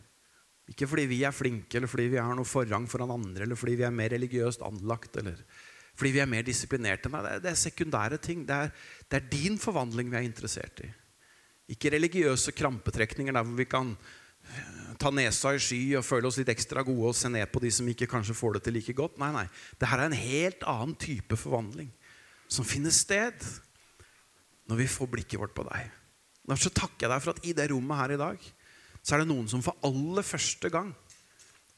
[0.73, 3.77] Ikke fordi vi er flinke, eller fordi vi har noe forrang foran andre, eller fordi
[3.81, 5.43] vi er mer religiøst anlagt, eller
[5.95, 7.11] fordi vi er mer disiplinerte.
[7.13, 8.43] Nei, det er sekundære ting.
[8.49, 8.71] Det er,
[9.11, 10.89] det er din forvandling vi er interessert i.
[11.75, 16.41] Ikke religiøse krampetrekninger der hvor vi kan eh, ta nesa i sky og føle oss
[16.41, 18.97] litt ekstra gode og se ned på de som ikke kanskje får det til like
[18.97, 19.21] godt.
[19.23, 19.47] Nei, nei.
[19.77, 21.93] Dette er en helt annen type forvandling
[22.51, 23.47] som finner sted
[24.69, 25.89] når vi får blikket vårt på deg.
[26.49, 28.53] Derfor takker jeg deg for at i det rommet her i dag
[29.05, 30.91] så er det noen som for aller første gang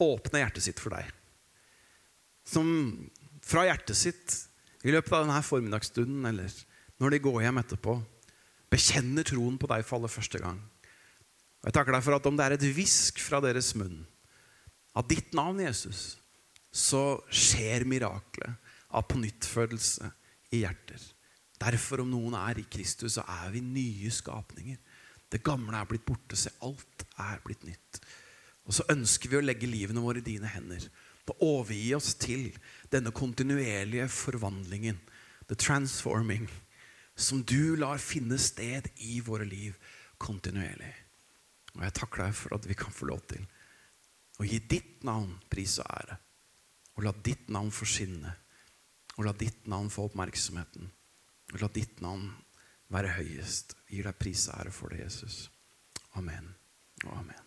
[0.03, 1.09] åpner hjertet sitt for deg.
[2.47, 2.69] Som
[3.43, 4.37] fra hjertet sitt
[4.87, 6.53] i løpet av denne formiddagsstunden eller
[7.03, 7.97] når de går hjem etterpå,
[8.73, 10.61] bekjenner troen på deg for aller første gang.
[11.63, 14.05] Og Jeg takker deg for at om det er et hvisk fra deres munn
[14.97, 16.17] av ditt navn, Jesus,
[16.73, 18.55] så skjer miraklet
[18.97, 20.09] av pånyttfødelse
[20.55, 21.03] i hjerter.
[21.61, 24.79] Derfor, om noen er i Kristus, så er vi nye skapninger.
[25.33, 26.39] Det gamle er blitt borte.
[26.39, 28.01] Se, alt er blitt nytt.
[28.67, 30.87] Og så ønsker vi å legge livene våre i dine hender.
[31.27, 32.49] Og overgi oss til
[32.93, 34.99] denne kontinuerlige forvandlingen.
[35.47, 36.49] The transforming
[37.17, 39.77] som du lar finne sted i våre liv
[40.21, 40.93] kontinuerlig.
[41.77, 43.45] Og jeg takker deg for at vi kan få lov til
[44.37, 46.19] å gi ditt navn pris og ære.
[46.97, 47.87] Og la ditt navn få.
[49.17, 50.91] Og la ditt navn få oppmerksomheten.
[51.55, 52.29] Og la ditt navn
[52.93, 53.77] være høyest.
[53.87, 55.47] Vi gir deg pris og ære for det, Jesus.
[56.19, 56.55] Amen
[57.05, 57.43] og amen.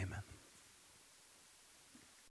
[0.00, 0.29] Amen.